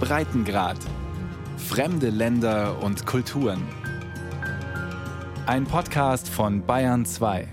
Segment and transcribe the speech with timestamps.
[0.00, 0.78] Breitengrad.
[1.56, 3.62] Fremde Länder und Kulturen.
[5.46, 7.48] Ein Podcast von Bayern 2.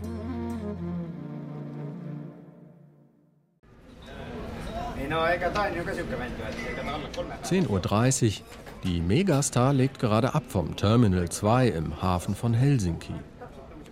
[7.44, 7.80] Zehn Uhr.
[7.80, 8.44] dreißig.
[8.84, 13.14] Die Megastar legt gerade ab vom Terminal 2 im Hafen von Helsinki.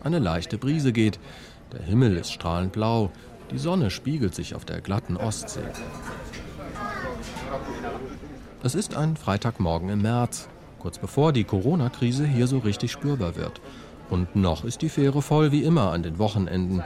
[0.04, 1.20] Eine leichte Brise geht,
[1.72, 3.12] der Himmel ist strahlend blau,
[3.52, 5.62] die Sonne spiegelt sich auf der glatten Ostsee.
[8.66, 10.48] Es ist ein Freitagmorgen im März,
[10.80, 13.60] kurz bevor die Corona-Krise hier so richtig spürbar wird.
[14.10, 16.82] Und noch ist die Fähre voll wie immer an den Wochenenden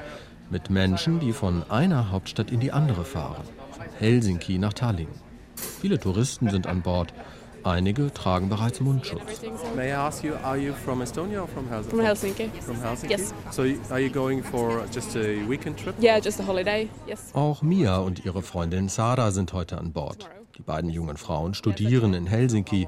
[0.50, 5.10] mit Menschen, die von einer Hauptstadt in die andere fahren, von Helsinki nach Tallinn.
[5.80, 7.14] Viele Touristen sind an Bord.
[7.64, 9.44] Einige tragen bereits Mundschutz.
[9.76, 11.90] May I ask you, are you from Estonia or from Helsinki?
[11.92, 12.50] From Helsinki.
[12.60, 13.12] From Helsinki?
[13.12, 13.34] Yes.
[13.52, 15.94] So are you going for just a weekend trip?
[16.02, 16.90] Yeah, just a holiday.
[17.06, 17.36] Yes.
[17.36, 20.28] Auch Mia und ihre Freundin Sara sind heute an Bord.
[20.58, 22.88] Die beiden jungen Frauen studieren in Helsinki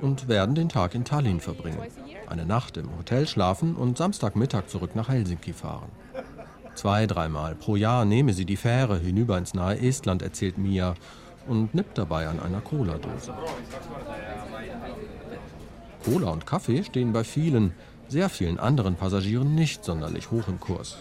[0.00, 1.80] und werden den Tag in Tallinn verbringen.
[2.28, 5.90] Eine Nacht im Hotel schlafen und Samstagmittag zurück nach Helsinki fahren.
[6.76, 10.94] Zwei, dreimal pro Jahr nehme sie die Fähre hinüber ins nahe Estland, erzählt Mia
[11.48, 13.34] und nippt dabei an einer Cola-Dose.
[16.04, 17.72] Cola und Kaffee stehen bei vielen,
[18.06, 20.98] sehr vielen anderen Passagieren nicht sonderlich hoch im Kurs.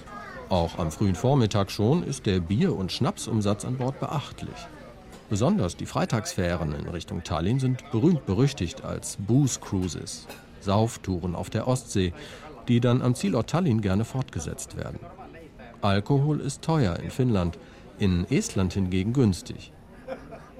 [0.50, 4.68] Auch am frühen Vormittag schon ist der Bier- und Schnapsumsatz an Bord beachtlich.
[5.30, 10.26] Besonders die Freitagsfähren in Richtung Tallinn sind berühmt berüchtigt als Booze Cruises,
[10.62, 12.14] Sauftouren auf der Ostsee,
[12.70, 15.00] die dann am Zielort Tallinn gerne fortgesetzt werden.
[15.82, 17.60] Alkohol ist teuer in Finnland,
[18.00, 19.74] in Estland hingegen günstig.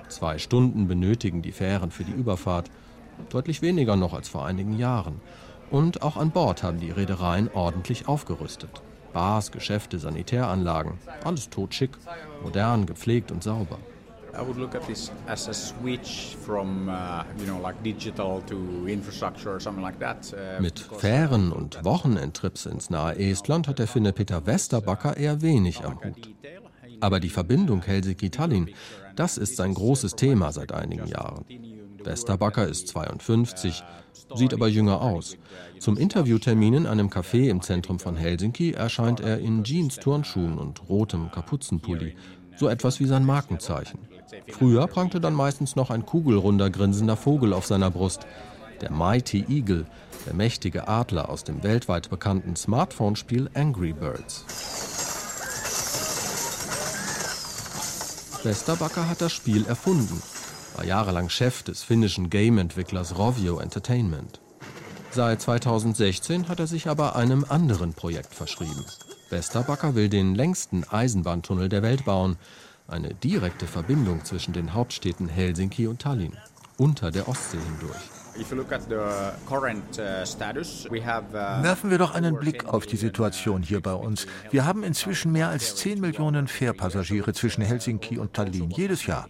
[0.10, 2.70] Zwei Stunden benötigen die Fähren für die Überfahrt,
[3.30, 5.22] deutlich weniger noch als vor einigen Jahren.
[5.72, 8.82] Und auch an Bord haben die Reedereien ordentlich aufgerüstet.
[9.14, 11.92] Bars, Geschäfte, Sanitäranlagen, alles totschick,
[12.44, 13.80] modern, gepflegt und sauber.
[14.38, 18.88] I would look at this as a switch from, uh, you know, like digital to
[18.88, 20.32] infrastructure or something like that.
[20.32, 25.84] Uh, Mit Fähren und Wochenendtrips ins nahe Estland hat der Finne Peter Westerbacker eher wenig
[25.84, 26.30] am Hut.
[27.00, 28.70] Aber die Verbindung Helsinki-Tallinn,
[29.16, 31.46] das ist sein großes Thema seit einigen Jahren.
[32.04, 33.84] Westerbacker ist 52,
[34.36, 35.38] sieht aber jünger aus.
[35.80, 41.32] Zum Interviewtermin in einem Café im Zentrum von Helsinki erscheint er in Jeans-Turnschuhen und rotem
[41.32, 42.16] Kapuzenpulli.
[42.58, 44.00] So etwas wie sein Markenzeichen.
[44.50, 48.26] Früher prangte dann meistens noch ein kugelrunder grinsender Vogel auf seiner Brust.
[48.82, 49.86] Der Mighty Eagle,
[50.26, 54.46] der mächtige Adler aus dem weltweit bekannten Smartphone-Spiel Angry Birds.
[58.44, 60.22] Westerbacker hat das Spiel erfunden,
[60.76, 64.40] war jahrelang Chef des finnischen Game-Entwicklers Rovio Entertainment.
[65.12, 68.86] Seit 2016 hat er sich aber einem anderen Projekt verschrieben.
[69.30, 72.38] Westerbacker will den längsten Eisenbahntunnel der Welt bauen,
[72.88, 76.38] eine direkte Verbindung zwischen den Hauptstädten Helsinki und Tallinn,
[76.78, 78.17] unter der Ostsee hindurch.
[78.38, 78.44] Uh,
[81.64, 84.28] Werfen wir doch einen Blick auf die Situation hier bei uns.
[84.52, 89.28] Wir haben inzwischen mehr als 10 Millionen Fährpassagiere zwischen Helsinki und Tallinn jedes Jahr.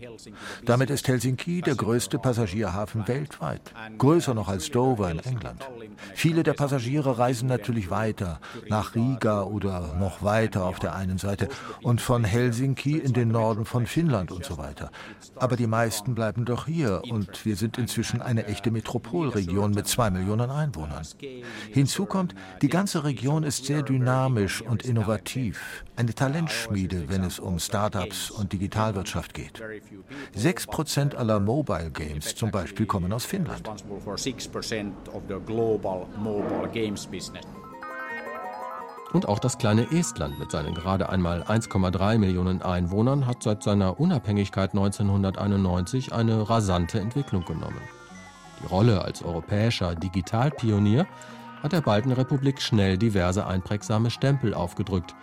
[0.66, 3.62] Damit ist Helsinki der größte Passagierhafen weltweit,
[3.98, 5.68] größer noch als Dover in England.
[6.14, 11.48] Viele der Passagiere reisen natürlich weiter, nach Riga oder noch weiter auf der einen Seite
[11.82, 14.92] und von Helsinki in den Norden von Finnland und so weiter.
[15.36, 20.10] Aber die meisten bleiben doch hier und wir sind inzwischen eine echte Metropolregion mit zwei
[20.10, 21.06] Millionen Einwohnern.
[21.72, 27.60] Hinzu kommt, die ganze Region ist sehr dynamisch und innovativ, eine Talentschmiede, wenn es um
[27.60, 29.62] Startups und Digitalwirtschaft geht.
[30.34, 33.70] Sechs Prozent aller Mobile Games zum Beispiel kommen aus Finnland.
[39.14, 44.00] Und auch das kleine Estland mit seinen gerade einmal 1,3 Millionen Einwohnern hat seit seiner
[44.00, 47.82] Unabhängigkeit 1991 eine rasante Entwicklung genommen.
[48.62, 51.06] Die Rolle als europäischer Digitalpionier
[51.62, 55.16] hat der Baltenrepublik schnell diverse einprägsame Stempel aufgedrückt.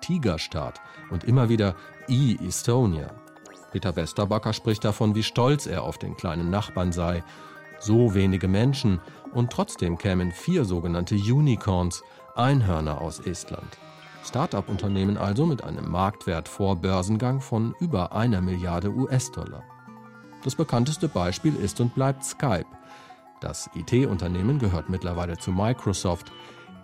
[0.00, 0.80] Tigerstaat
[1.10, 1.74] und immer wieder
[2.08, 3.12] e-Estonia.
[3.72, 7.24] Peter Westerbacker spricht davon, wie stolz er auf den kleinen Nachbarn sei.
[7.78, 9.00] So wenige Menschen
[9.34, 12.02] und trotzdem kämen vier sogenannte Unicorns,
[12.34, 13.78] Einhörner aus Estland.
[14.24, 19.62] Start-up-Unternehmen also mit einem Marktwert vor Börsengang von über einer Milliarde US-Dollar.
[20.42, 22.66] Das bekannteste Beispiel ist und bleibt Skype.
[23.46, 26.32] Das IT-Unternehmen gehört mittlerweile zu Microsoft.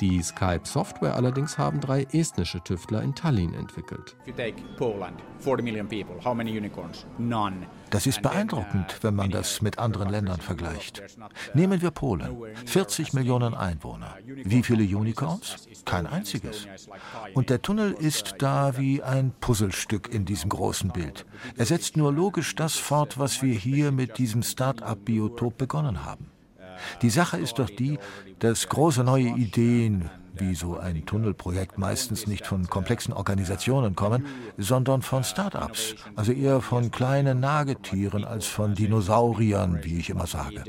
[0.01, 4.17] Die Skype-Software allerdings haben drei estnische Tüftler in Tallinn entwickelt.
[7.91, 11.03] Das ist beeindruckend, wenn man das mit anderen Ländern vergleicht.
[11.55, 12.37] Nehmen wir Polen.
[12.67, 14.17] 40 Millionen Einwohner.
[14.25, 15.69] Wie viele Unicorns?
[15.85, 16.69] Kein einziges.
[17.35, 21.27] Und der Tunnel ist da wie ein Puzzlestück in diesem großen Bild.
[21.57, 26.32] Er setzt nur logisch das fort, was wir hier mit diesem Start-up-Biotop begonnen haben.
[27.03, 27.99] Die Sache ist doch die,
[28.39, 34.27] dass große neue Ideen, wie so ein Tunnelprojekt meistens nicht von komplexen Organisationen kommen,
[34.57, 40.63] sondern von Start-ups, also eher von kleinen Nagetieren als von Dinosauriern, wie ich immer sage.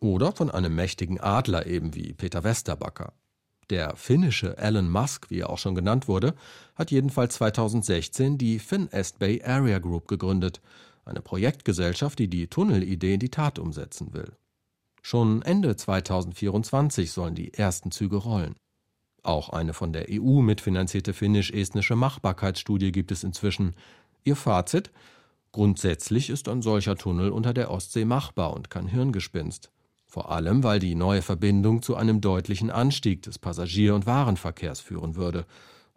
[0.00, 3.12] Oder von einem mächtigen Adler eben wie Peter Westerbacker.
[3.70, 6.34] Der finnische Elon Musk, wie er auch schon genannt wurde,
[6.74, 10.60] hat jedenfalls 2016 die Finest Bay Area Group gegründet,
[11.04, 14.32] eine Projektgesellschaft, die die Tunnelidee in die Tat umsetzen will.
[15.02, 18.56] Schon Ende 2024 sollen die ersten Züge rollen.
[19.22, 23.74] Auch eine von der EU mitfinanzierte finnisch-estnische Machbarkeitsstudie gibt es inzwischen.
[24.24, 24.90] Ihr Fazit?
[25.52, 29.70] Grundsätzlich ist ein solcher Tunnel unter der Ostsee machbar und kein Hirngespinst.
[30.10, 35.16] Vor allem, weil die neue Verbindung zu einem deutlichen Anstieg des Passagier- und Warenverkehrs führen
[35.16, 35.44] würde,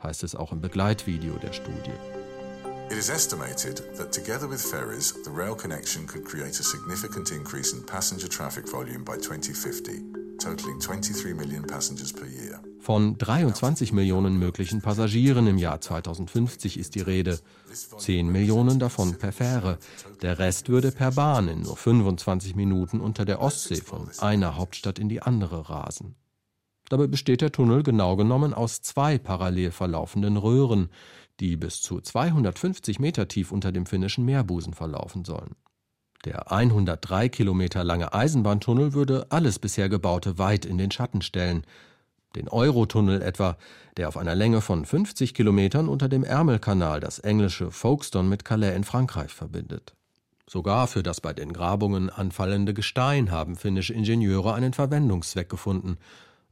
[0.03, 2.20] heißt es auch im Begleitvideo der Studie.
[2.91, 7.71] It is estimated that together with ferries, the rail connection could create a significant increase
[7.71, 12.59] in passenger traffic volume by 2050, totaling 23 million passengers per year.
[12.81, 17.39] Von 23 Millionen möglichen Passagieren im Jahr 2050 ist die Rede.
[17.97, 19.77] 10 Millionen davon per Fähre.
[20.21, 24.99] Der Rest würde per Bahn in nur 25 Minuten unter der Ostsee von einer Hauptstadt
[24.99, 26.15] in die andere rasen.
[26.91, 30.89] Dabei besteht der Tunnel genau genommen aus zwei parallel verlaufenden Röhren,
[31.39, 35.55] die bis zu 250 Meter tief unter dem finnischen Meerbusen verlaufen sollen.
[36.25, 41.63] Der 103 Kilometer lange Eisenbahntunnel würde alles bisher Gebaute weit in den Schatten stellen.
[42.35, 43.57] Den Eurotunnel etwa,
[43.95, 48.75] der auf einer Länge von 50 Kilometern unter dem Ärmelkanal das englische Folkestone mit Calais
[48.75, 49.95] in Frankreich verbindet.
[50.45, 55.97] Sogar für das bei den Grabungen anfallende Gestein haben finnische Ingenieure einen Verwendungszweck gefunden.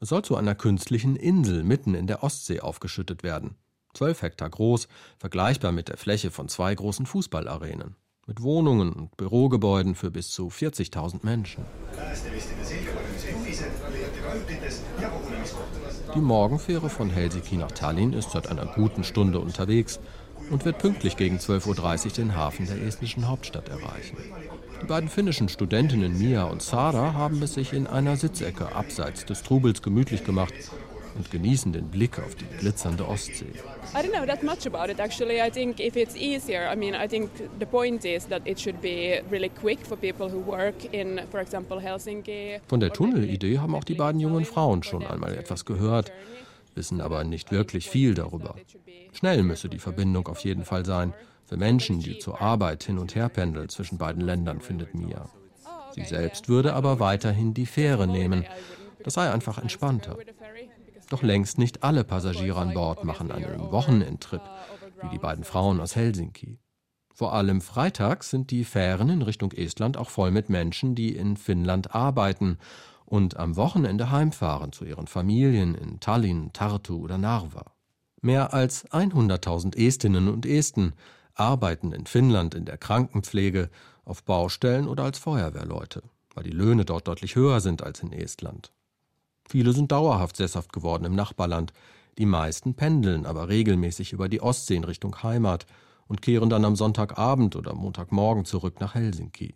[0.01, 3.55] Es soll zu einer künstlichen Insel mitten in der Ostsee aufgeschüttet werden.
[3.93, 4.87] Zwölf Hektar groß,
[5.17, 7.95] vergleichbar mit der Fläche von zwei großen Fußballarenen.
[8.25, 11.65] Mit Wohnungen und Bürogebäuden für bis zu 40.000 Menschen.
[16.15, 19.99] Die Morgenfähre von Helsinki nach Tallinn ist seit einer guten Stunde unterwegs
[20.49, 24.17] und wird pünktlich gegen 12.30 Uhr den Hafen der estnischen Hauptstadt erreichen.
[24.81, 29.43] Die beiden finnischen Studentinnen Mia und Sara haben es sich in einer Sitzecke abseits des
[29.43, 30.53] Trubels gemütlich gemacht
[31.15, 33.45] und genießen den Blick auf die glitzernde Ostsee.
[33.93, 35.41] I don't know that much about it actually.
[35.41, 37.29] I think if it's easier, I mean, I think
[37.59, 41.41] the point is that it should be really quick for people who work in, for
[41.41, 42.61] example, Helsinki.
[42.67, 46.11] Von der Tunnelidee haben auch die beiden jungen Frauen schon einmal etwas gehört,
[46.79, 48.55] wissen aber nicht wirklich viel darüber.
[49.11, 53.15] Schnell müsse die Verbindung auf jeden Fall sein, für Menschen, die zur Arbeit hin und
[53.15, 55.29] her pendeln zwischen beiden Ländern, findet Mia.
[55.91, 58.45] Sie selbst würde aber weiterhin die Fähre nehmen.
[59.03, 60.15] Das sei einfach entspannter.
[61.09, 64.43] Doch längst nicht alle Passagiere an Bord machen einen Wochenendtrip,
[65.01, 66.59] wie die beiden Frauen aus Helsinki.
[67.13, 71.35] Vor allem freitags sind die Fähren in Richtung Estland auch voll mit Menschen, die in
[71.35, 72.57] Finnland arbeiten
[73.09, 77.71] und am Wochenende heimfahren zu ihren Familien in Tallinn, Tartu oder Narva.
[78.21, 80.93] Mehr als 100.000 Estinnen und Esten
[81.33, 83.69] arbeiten in Finnland in der Krankenpflege,
[84.05, 86.01] auf Baustellen oder als Feuerwehrleute,
[86.33, 88.71] weil die Löhne dort deutlich höher sind als in Estland.
[89.47, 91.73] Viele sind dauerhaft sesshaft geworden im Nachbarland.
[92.17, 95.65] Die meisten pendeln aber regelmäßig über die Ostsee in Richtung Heimat
[96.09, 99.55] und kehren dann am Sonntagabend oder Montagmorgen zurück nach Helsinki.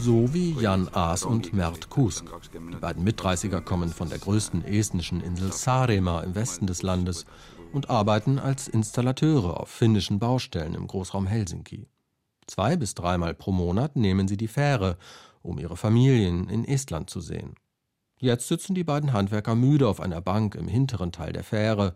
[0.00, 2.24] So wie Jan Aas und Mert Kusk.
[2.52, 7.24] Die beiden Mitdreißiger kommen von der größten estnischen Insel Saaremaa im Westen des Landes
[7.72, 11.86] und arbeiten als Installateure auf finnischen Baustellen im Großraum Helsinki.
[12.48, 14.96] Zwei bis dreimal pro Monat nehmen sie die Fähre
[15.44, 17.54] um ihre Familien in Estland zu sehen.
[18.18, 21.94] Jetzt sitzen die beiden Handwerker müde auf einer Bank im hinteren Teil der Fähre.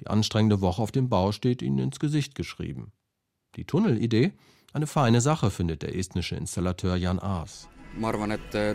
[0.00, 2.92] Die anstrengende Woche auf dem Bau steht ihnen ins Gesicht geschrieben.
[3.56, 4.32] Die Tunnelidee?
[4.72, 7.68] Eine feine Sache, findet der estnische Installateur Jan Aas.
[7.98, 8.74] Äh,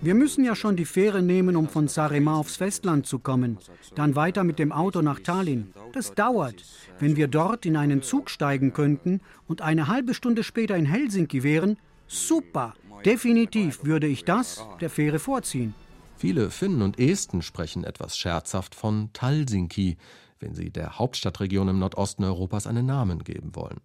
[0.00, 3.58] Wir müssen ja schon die Fähre nehmen, um von Saaremaa aufs Festland zu kommen.
[3.96, 5.72] Dann weiter mit dem Auto nach Tallinn.
[5.92, 6.62] Das dauert.
[7.00, 11.42] Wenn wir dort in einen Zug steigen könnten und eine halbe Stunde später in Helsinki
[11.42, 11.76] wären,
[12.06, 12.74] super.
[13.04, 15.74] Definitiv würde ich das der Fähre vorziehen.
[16.18, 19.98] Viele Finnen und Esten sprechen etwas scherzhaft von Talsinki,
[20.40, 23.80] wenn sie der Hauptstadtregion im Nordosten Europas einen Namen geben wollen.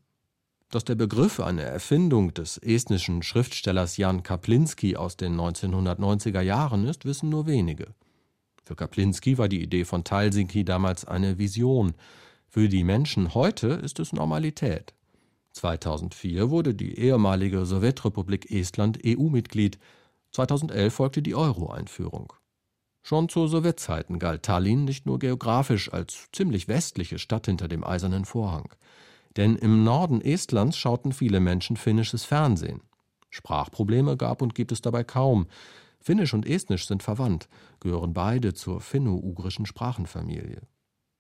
[0.70, 7.04] Dass der Begriff eine Erfindung des estnischen Schriftstellers Jan Kaplinski aus den 1990er Jahren ist,
[7.04, 7.88] wissen nur wenige.
[8.64, 11.94] Für Kaplinski war die Idee von Talsinki damals eine Vision.
[12.48, 14.94] Für die Menschen heute ist es Normalität.
[15.52, 19.78] 2004 wurde die ehemalige Sowjetrepublik Estland EU-Mitglied.
[20.32, 22.34] 2011 folgte die Euro-Einführung.
[23.04, 28.26] Schon zu Sowjetzeiten galt Tallinn nicht nur geografisch als ziemlich westliche Stadt hinter dem eisernen
[28.26, 28.74] Vorhang.
[29.38, 32.82] Denn im Norden Estlands schauten viele Menschen finnisches Fernsehen.
[33.30, 35.48] Sprachprobleme gab und gibt es dabei kaum.
[36.00, 37.48] Finnisch und Estnisch sind verwandt,
[37.80, 40.62] gehören beide zur finno-ugrischen Sprachenfamilie.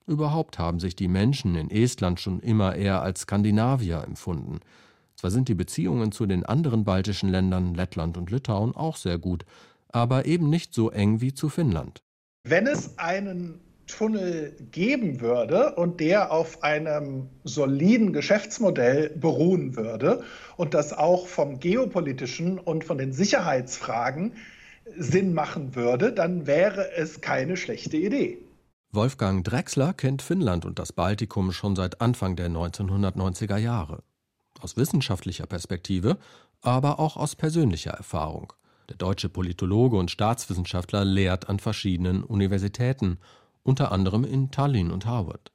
[0.08, 4.60] Überhaupt haben sich die Menschen in Estland schon immer eher als Skandinavier empfunden.
[5.22, 9.46] Zwar sind die Beziehungen zu den anderen baltischen Ländern Lettland und Litauen auch sehr gut,
[9.90, 12.02] aber eben nicht so eng wie zu Finnland.
[12.44, 20.24] Wenn es einen Tunnel geben würde und der auf einem soliden Geschäftsmodell beruhen würde
[20.58, 24.34] und das auch vom geopolitischen und von den Sicherheitsfragen
[24.98, 28.40] Sinn machen würde, dann wäre es keine schlechte Idee.
[28.92, 34.02] Wolfgang Drexler kennt Finnland und das Baltikum schon seit Anfang der 1990er Jahre.
[34.62, 36.18] Aus wissenschaftlicher Perspektive,
[36.62, 38.54] aber auch aus persönlicher Erfahrung.
[38.90, 43.18] Der deutsche Politologe und Staatswissenschaftler lehrt an verschiedenen Universitäten,
[43.64, 45.52] unter anderem in Tallinn und Harvard.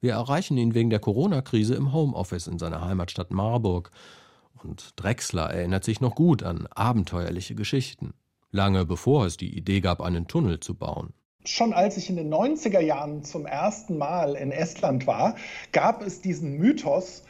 [0.00, 3.90] Wir erreichen ihn wegen der Corona-Krise im Homeoffice in seiner Heimatstadt Marburg.
[4.62, 8.14] Und Drexler erinnert sich noch gut an abenteuerliche Geschichten.
[8.50, 11.12] Lange bevor es die Idee gab, einen Tunnel zu bauen.
[11.44, 15.36] Schon als ich in den 90er Jahren zum ersten Mal in Estland war,
[15.72, 17.22] gab es diesen Mythos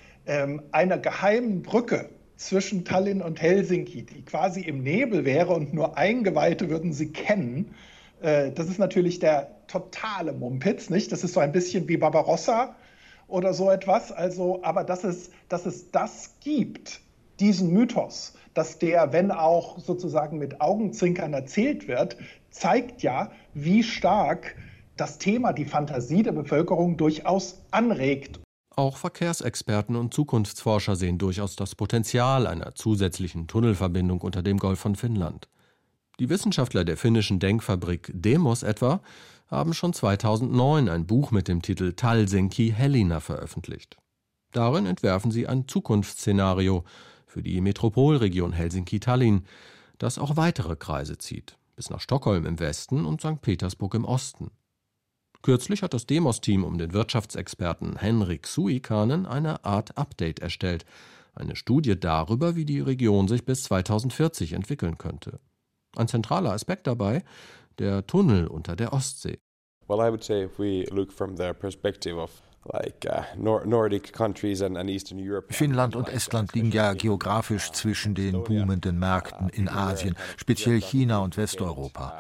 [0.73, 6.71] einer geheimen Brücke zwischen Tallinn und Helsinki, die quasi im Nebel wäre und nur Eingeweihte
[6.71, 7.75] würden sie kennen.
[8.23, 11.13] Äh, das ist natürlich der totale Mumpitz, nicht?
[11.13, 12.77] Das ist so ein bisschen wie Barbarossa
[13.27, 14.13] oder so etwas.
[14.13, 17.01] Also, aber dass es, dass es das gibt,
[17.41, 22.17] diesen Mythos, dass der, wenn auch sozusagen mit Augenzwinkern erzählt wird,
[22.51, 24.57] zeigt ja, wie stark
[24.97, 28.41] das Thema die Fantasie der Bevölkerung durchaus anregt.
[28.79, 34.95] Auch Verkehrsexperten und Zukunftsforscher sehen durchaus das Potenzial einer zusätzlichen Tunnelverbindung unter dem Golf von
[34.95, 35.49] Finnland.
[36.21, 39.01] Die Wissenschaftler der finnischen Denkfabrik Demos etwa
[39.49, 43.97] haben schon 2009 ein Buch mit dem Titel Talsenki Helena veröffentlicht.
[44.53, 46.85] Darin entwerfen sie ein Zukunftsszenario
[47.27, 49.43] für die Metropolregion Helsinki-Tallinn,
[49.99, 53.43] das auch weitere Kreise zieht, bis nach Stockholm im Westen und St.
[53.43, 54.53] Petersburg im Osten.
[55.43, 60.85] Kürzlich hat das Demos-Team um den Wirtschaftsexperten Henrik Suikanen eine Art Update erstellt,
[61.35, 65.41] eine Studie darüber, wie die Region sich bis 2040 entwickeln könnte.
[65.97, 67.23] Ein zentraler Aspekt dabei
[67.79, 69.39] der Tunnel unter der Ostsee.
[69.87, 72.81] Well, I would say if we look from the perspective of Uh,
[75.49, 81.39] Finnland und Estland liegen ja geografisch zwischen den boomenden Märkten in Asien, speziell China und
[81.39, 82.19] Westeuropa.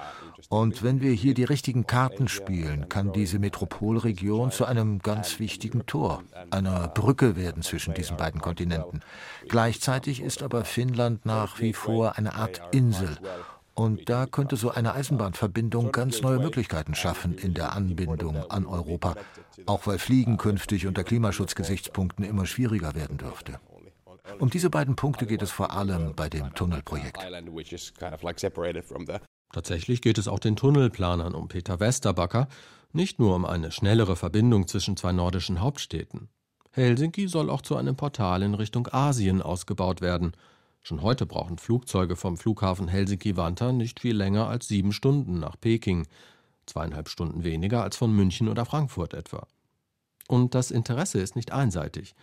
[0.49, 5.87] Und wenn wir hier die richtigen Karten spielen, kann diese Metropolregion zu einem ganz wichtigen
[5.87, 9.00] Tor, einer Brücke werden zwischen diesen beiden Kontinenten.
[9.49, 13.18] Gleichzeitig ist aber Finnland nach wie vor eine Art Insel
[13.78, 19.14] und da könnte so eine Eisenbahnverbindung ganz neue Möglichkeiten schaffen in der Anbindung an Europa,
[19.66, 23.61] auch weil Fliegen künftig unter Klimaschutzgesichtspunkten immer schwieriger werden dürfte.
[24.40, 27.18] Um diese beiden Punkte geht es vor allem bei dem Tunnelprojekt.
[29.52, 32.49] Tatsächlich geht es auch den Tunnelplanern um Peter Westerbacker
[32.93, 36.28] nicht nur um eine schnellere Verbindung zwischen zwei nordischen Hauptstädten.
[36.73, 40.33] Helsinki soll auch zu einem Portal in Richtung Asien ausgebaut werden–
[40.88, 46.07] Schon heute brauchen Flugzeuge vom Flughafen Helsinki-Vantaa nicht viel länger als sieben Stunden nach Peking,
[46.64, 49.47] zweieinhalb Stunden weniger als von München oder Frankfurt etwa.
[50.28, 52.14] Und das Interesse ist nicht einseitig.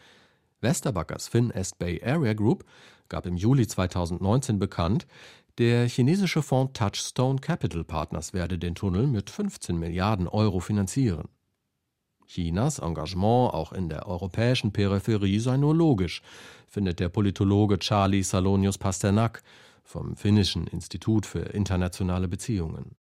[0.61, 2.65] Westerbackers Finest Bay Area Group
[3.09, 5.07] gab im Juli 2019 bekannt,
[5.57, 11.29] der chinesische Fonds Touchstone Capital Partners werde den Tunnel mit 15 Milliarden Euro finanzieren.
[12.27, 16.21] Chinas Engagement auch in der europäischen Peripherie sei nur logisch,
[16.67, 19.43] findet der Politologe Charlie Salonius Pasternak
[19.83, 22.95] vom Finnischen Institut für internationale Beziehungen.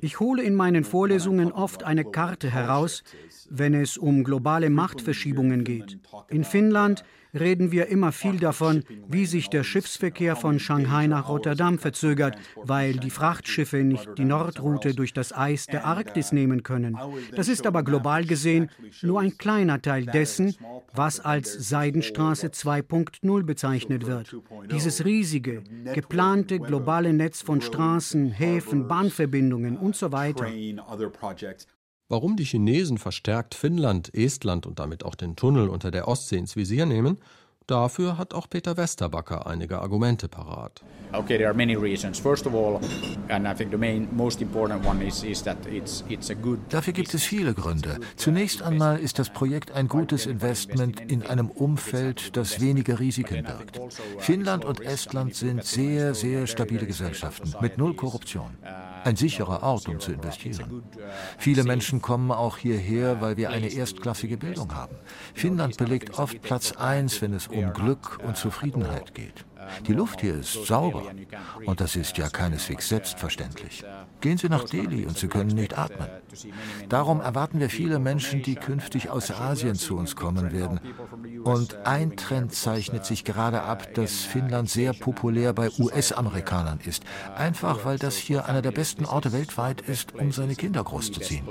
[0.00, 3.04] Ich hole in meinen Vorlesungen oft eine Karte heraus,
[3.50, 5.98] wenn es um globale Machtverschiebungen geht.
[6.28, 11.78] In Finnland reden wir immer viel davon, wie sich der Schiffsverkehr von Shanghai nach Rotterdam
[11.78, 16.96] verzögert, weil die Frachtschiffe nicht die Nordroute durch das Eis der Arktis nehmen können.
[17.34, 18.70] Das ist aber global gesehen
[19.02, 20.56] nur ein kleiner Teil dessen,
[20.94, 24.36] was als Seidenstraße 2.0 bezeichnet wird.
[24.70, 25.62] Dieses riesige,
[25.94, 30.46] geplante globale Netz von Straßen, Häfen, Bahnverbindungen und so weiter.
[32.10, 36.56] Warum die Chinesen verstärkt Finnland, Estland und damit auch den Tunnel unter der Ostsee ins
[36.56, 37.18] Visier nehmen,
[37.68, 40.82] Dafür hat auch Peter Westerbacker einige Argumente parat.
[41.12, 42.18] Okay, there are many reasons.
[42.18, 42.80] First of all,
[43.28, 46.58] and I think the main most important one is, is that it's, it's a good
[46.70, 47.98] Dafür gibt es viele Gründe.
[48.16, 53.80] Zunächst einmal ist das Projekt ein gutes Investment in einem Umfeld, das wenige Risiken birgt.
[54.18, 58.56] Finnland und Estland sind sehr, sehr stabile Gesellschaften mit null Korruption.
[59.04, 60.82] Ein sicherer Ort, um zu investieren.
[61.38, 64.96] Viele Menschen kommen auch hierher, weil wir eine erstklassige Bildung haben.
[65.34, 69.44] Finnland belegt oft Platz 1, wenn es um um Glück und Zufriedenheit geht.
[69.86, 71.02] Die Luft hier ist sauber
[71.66, 73.84] und das ist ja keineswegs selbstverständlich.
[74.20, 76.08] Gehen Sie nach Delhi und Sie können nicht atmen.
[76.88, 80.80] Darum erwarten wir viele Menschen, die künftig aus Asien zu uns kommen werden.
[81.44, 87.04] Und ein Trend zeichnet sich gerade ab, dass Finnland sehr populär bei US-Amerikanern ist.
[87.36, 91.46] Einfach weil das hier einer der besten Orte weltweit ist, um seine Kinder großzuziehen.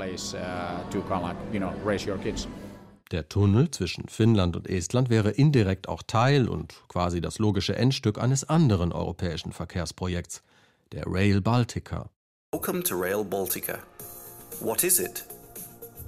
[3.11, 8.17] Der Tunnel zwischen Finnland und Estland wäre indirekt auch Teil und quasi das logische Endstück
[8.17, 10.43] eines anderen europäischen Verkehrsprojekts,
[10.91, 12.09] der Rail Baltica.
[12.51, 13.79] Welcome to Rail Baltica.
[14.59, 15.23] What is it?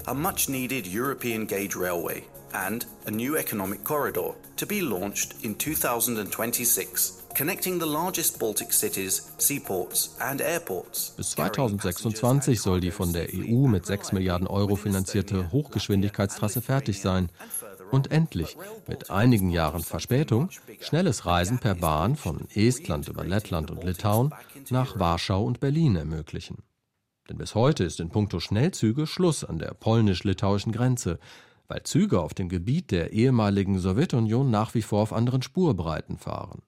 [0.07, 5.57] A much needed European gauge railway and a new economic corridor to be launched in
[5.57, 11.13] 2026 connecting the largest Baltic cities, seaports and airports.
[11.15, 17.29] Bis 2026 soll die von der EU mit 6 Milliarden Euro finanzierte Hochgeschwindigkeitstrasse fertig sein
[17.91, 20.49] und endlich mit einigen Jahren Verspätung
[20.81, 24.35] schnelles Reisen per Bahn von Estland über Lettland und Litauen
[24.69, 26.57] nach Warschau und Berlin ermöglichen.
[27.29, 31.19] Denn bis heute ist in puncto Schnellzüge Schluss an der polnisch-litauischen Grenze,
[31.69, 36.63] weil Züge auf dem Gebiet der ehemaligen Sowjetunion nach wie vor auf anderen Spurbreiten fahren.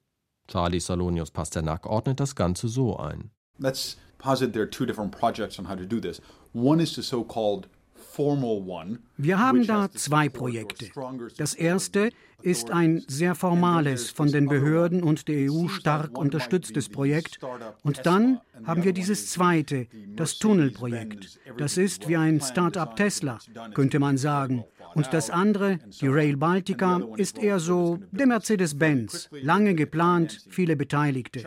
[0.52, 3.32] Charlie Salonius Pasternak ordnet das Ganze so ein.
[3.58, 6.22] Let's posit there are two different projects on how to do this.
[6.54, 7.68] One is the so-called
[9.18, 10.90] wir haben da zwei Projekte.
[11.38, 12.10] Das erste
[12.44, 17.40] ist ein sehr formales, von den Behörden und der EU stark unterstütztes Projekt.
[17.84, 21.40] Und dann haben wir dieses zweite, das Tunnelprojekt.
[21.58, 23.40] Das ist wie ein Start-up Tesla,
[23.74, 24.64] könnte man sagen.
[24.94, 29.30] Und das andere, die Rail Baltica, ist eher so der Mercedes-Benz.
[29.42, 31.44] Lange geplant, viele Beteiligte.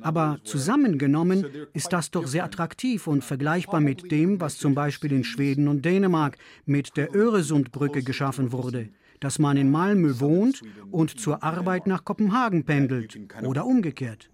[0.00, 5.24] Aber zusammengenommen ist das doch sehr attraktiv und vergleichbar mit dem, was zum Beispiel in
[5.24, 11.42] Schweden und Dänemark mit der Öresundbrücke geschaffen wurde dass man in Malmö wohnt und zur
[11.42, 14.30] Arbeit nach Kopenhagen pendelt oder umgekehrt.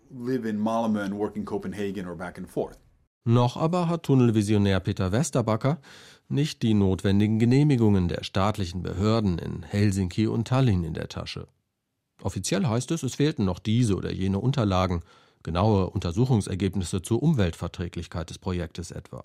[3.25, 5.79] Noch aber hat Tunnelvisionär Peter Westerbacker
[6.29, 11.49] nicht die notwendigen Genehmigungen der staatlichen Behörden in Helsinki und Tallinn in der Tasche.
[12.23, 15.03] Offiziell heißt es, es fehlten noch diese oder jene Unterlagen,
[15.43, 19.25] genaue Untersuchungsergebnisse zur Umweltverträglichkeit des Projektes etwa.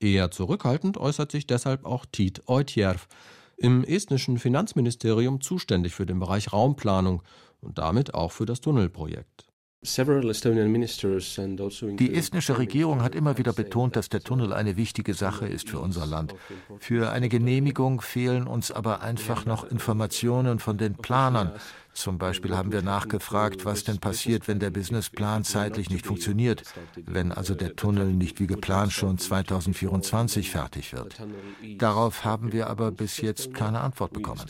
[0.00, 3.08] Eher zurückhaltend äußert sich deshalb auch Tiit Oitjärv,
[3.58, 7.22] im estnischen Finanzministerium zuständig für den Bereich Raumplanung
[7.60, 9.47] und damit auch für das Tunnelprojekt.
[11.96, 15.78] Die estnische Regierung hat immer wieder betont, dass der Tunnel eine wichtige Sache ist für
[15.78, 16.34] unser Land.
[16.80, 21.52] Für eine Genehmigung fehlen uns aber einfach noch Informationen von den Planern.
[21.92, 26.62] Zum Beispiel haben wir nachgefragt, was denn passiert, wenn der Businessplan zeitlich nicht funktioniert,
[26.96, 31.16] wenn also der Tunnel nicht wie geplant schon 2024 fertig wird.
[31.78, 34.40] Darauf haben wir aber bis jetzt keine Antwort bekommen.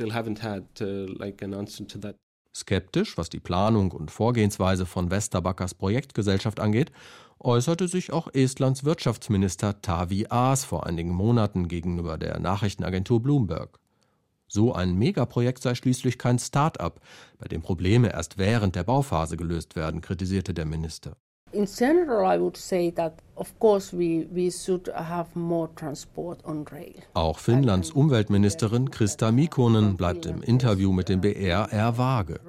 [2.59, 6.93] Skeptisch, was die Planung und Vorgehensweise von Westerbackers Projektgesellschaft angeht,
[7.41, 13.79] äußerte sich auch Estlands Wirtschaftsminister Tavi Aas vor einigen Monaten gegenüber der Nachrichtenagentur Bloomberg.
[14.49, 17.01] So ein Megaprojekt sei schließlich kein Start-up,
[17.39, 21.17] bei dem Probleme erst während der Bauphase gelöst werden, kritisierte der Minister.
[21.53, 26.67] In general, I would say that of course we, we should have more transport on
[26.71, 26.93] rail.
[27.15, 32.41] Auch Finnlands Umweltministerin Krista Mikkonen bleibt im Interview mit dem BR eher vage.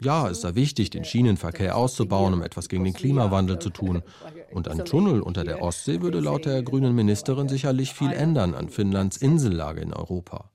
[0.00, 4.02] Ja, es sei wichtig, den Schienenverkehr auszubauen, um etwas gegen den Klimawandel zu tun.
[4.50, 8.70] Und ein Tunnel unter der Ostsee würde laut der grünen Ministerin sicherlich viel ändern an
[8.70, 10.50] Finnlands Insellage in Europa.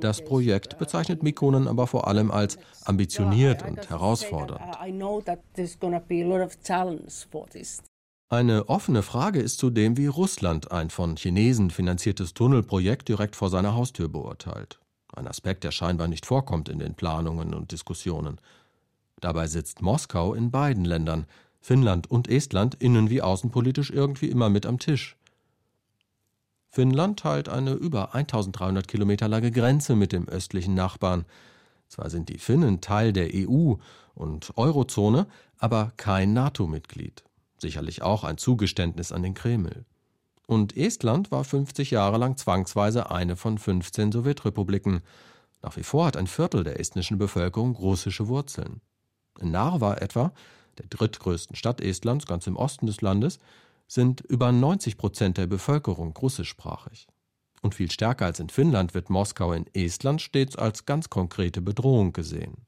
[0.00, 4.60] Das Projekt bezeichnet Mikkonen aber vor allem als ambitioniert und herausfordernd.
[8.28, 13.74] Eine offene Frage ist zudem, wie Russland ein von Chinesen finanziertes Tunnelprojekt direkt vor seiner
[13.74, 14.80] Haustür beurteilt.
[15.14, 18.40] Ein Aspekt, der scheinbar nicht vorkommt in den Planungen und Diskussionen.
[19.20, 21.26] Dabei sitzt Moskau in beiden Ländern,
[21.60, 25.16] Finnland und Estland, innen- wie außenpolitisch irgendwie immer mit am Tisch.
[26.74, 31.26] Finnland teilt eine über 1300 Kilometer lange Grenze mit dem östlichen Nachbarn.
[31.86, 33.74] Zwar sind die Finnen Teil der EU
[34.14, 35.26] und Eurozone,
[35.58, 37.24] aber kein NATO-Mitglied.
[37.58, 39.84] Sicherlich auch ein Zugeständnis an den Kreml.
[40.46, 45.02] Und Estland war 50 Jahre lang zwangsweise eine von 15 Sowjetrepubliken.
[45.60, 48.80] Nach wie vor hat ein Viertel der estnischen Bevölkerung russische Wurzeln.
[49.38, 50.32] In Narva etwa,
[50.78, 53.40] der drittgrößten Stadt Estlands, ganz im Osten des Landes,
[53.92, 57.06] sind über 90 Prozent der Bevölkerung russischsprachig.
[57.60, 62.12] Und viel stärker als in Finnland wird Moskau in Estland stets als ganz konkrete Bedrohung
[62.12, 62.66] gesehen.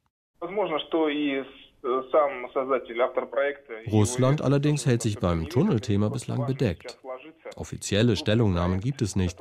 [3.91, 6.99] Russland allerdings hält sich beim Tunnelthema bislang bedeckt.
[7.57, 9.39] Offizielle Stellungnahmen gibt es nicht.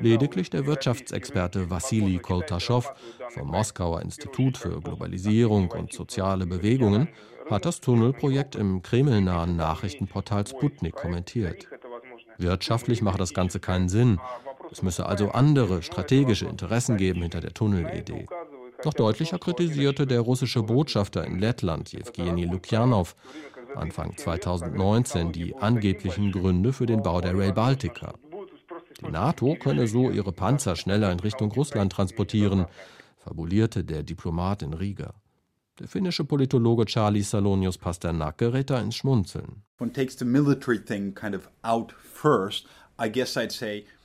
[0.00, 2.92] Lediglich der Wirtschaftsexperte Wassili Koltaschow
[3.30, 7.08] vom Moskauer Institut für Globalisierung und soziale Bewegungen
[7.48, 11.68] hat das Tunnelprojekt im kremlnahen Nachrichtenportal Sputnik kommentiert.
[12.38, 14.20] Wirtschaftlich mache das Ganze keinen Sinn.
[14.70, 18.26] Es müsse also andere strategische Interessen geben hinter der Tunnelidee.
[18.84, 23.16] Noch deutlicher kritisierte der russische Botschafter in Lettland, Jewgeni Lukjanov,
[23.74, 28.14] Anfang 2019 die angeblichen Gründe für den Bau der Rail Baltica.
[29.00, 32.66] Die NATO könne so ihre Panzer schneller in Richtung Russland transportieren,
[33.16, 35.14] fabulierte der Diplomat in Riga.
[35.80, 39.62] Der finnische Politologe Charlie Salonius Pasternak gerät da ins Schmunzeln.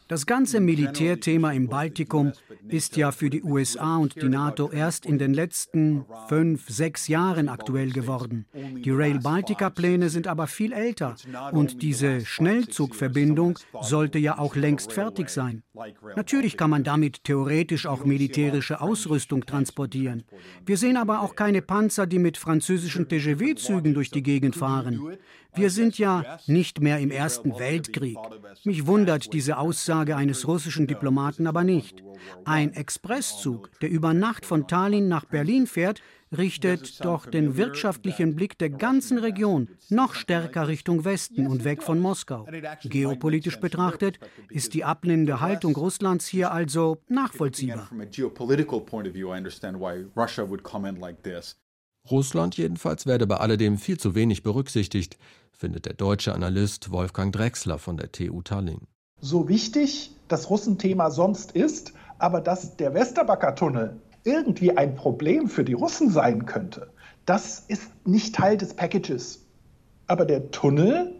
[0.08, 2.34] Das ganze Militärthema im Baltikum
[2.70, 7.50] ist ja für die USA und die NATO erst in den letzten fünf, sechs Jahren
[7.50, 8.46] aktuell geworden.
[8.54, 11.16] Die Rail Baltica-Pläne sind aber viel älter
[11.52, 15.64] und diese Schnellzugverbindung sollte ja auch längst fertig sein.
[16.16, 20.24] Natürlich kann man damit theoretisch auch militärische Ausrüstung transportieren.
[20.66, 25.18] Wir sehen aber auch keine Panzer, die mit französischen TGV-Zügen durch die Gegend fahren.
[25.56, 28.18] Wir sind ja nicht mehr im Ersten Weltkrieg.
[28.64, 32.04] Mich wundert diese Aussage eines russischen Diplomaten aber nicht.
[32.68, 36.02] Expresszug, der über Nacht von Tallinn nach Berlin fährt,
[36.38, 42.00] richtet doch den wirtschaftlichen Blick der ganzen Region noch stärker Richtung Westen und weg von
[42.00, 42.48] Moskau.
[42.84, 44.20] Geopolitisch betrachtet
[44.50, 47.90] ist die ablehnende Haltung Russlands hier also nachvollziehbar.
[52.10, 55.18] Russland jedenfalls werde bei alledem viel zu wenig berücksichtigt,
[55.52, 58.88] findet der deutsche Analyst Wolfgang Drexler von der TU Tallinn.
[59.22, 65.64] So wichtig das Russenthema sonst ist, aber dass der Westerbacker Tunnel irgendwie ein Problem für
[65.64, 66.92] die Russen sein könnte,
[67.26, 69.46] das ist nicht Teil des Packages.
[70.08, 71.16] Aber der Tunnel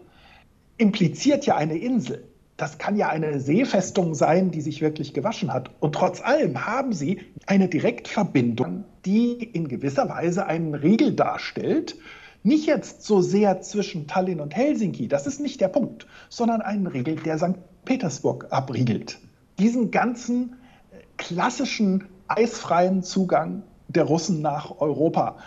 [0.78, 2.28] impliziert ja eine Insel.
[2.58, 5.72] Das kann ja eine Seefestung sein, die sich wirklich gewaschen hat.
[5.80, 11.96] Und trotz allem haben sie eine Direktverbindung, die in gewisser Weise einen Riegel darstellt.
[12.44, 16.88] Nicht jetzt so sehr zwischen Tallinn und Helsinki, das ist nicht der Punkt, sondern einen
[16.88, 17.56] Riegel, der St.
[17.86, 19.20] Petersburg abriegelt.
[19.58, 20.56] Diesen ganzen
[21.20, 25.38] klassischen eisfreien Zugang der Russen nach Europa.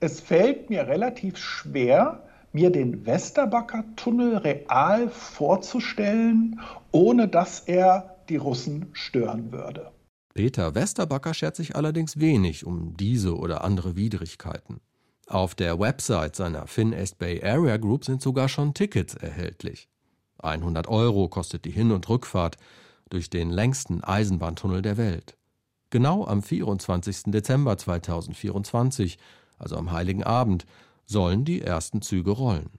[0.00, 6.60] Es fällt mir relativ schwer, mir den Westerbacker Tunnel real vorzustellen,
[6.90, 9.92] ohne dass er die Russen stören würde.
[10.34, 14.80] Peter Westerbacker schert sich allerdings wenig um diese oder andere Widrigkeiten.
[15.26, 19.88] Auf der Website seiner FinEst Bay Area Group sind sogar schon Tickets erhältlich.
[20.38, 22.56] 100 Euro kostet die Hin- und Rückfahrt
[23.08, 25.36] durch den längsten Eisenbahntunnel der Welt.
[25.90, 27.24] Genau am 24.
[27.26, 29.18] Dezember 2024,
[29.58, 30.66] also am Heiligen Abend,
[31.06, 32.70] sollen die ersten Züge rollen.